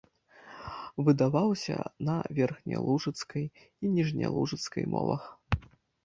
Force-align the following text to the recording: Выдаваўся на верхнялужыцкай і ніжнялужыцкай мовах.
Выдаваўся 1.07 1.75
на 2.07 2.15
верхнялужыцкай 2.37 3.45
і 3.51 3.85
ніжнялужыцкай 3.97 4.83
мовах. 4.95 5.23